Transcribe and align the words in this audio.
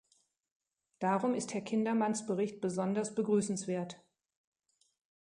Darum 0.97 1.35
ist 1.35 1.53
Herr 1.53 1.61
Kindermanns 1.61 2.25
Bericht 2.25 2.59
besonders 2.59 3.13
begrüßenswert. 3.13 4.03